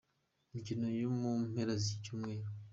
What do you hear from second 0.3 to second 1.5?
Imikino yo mu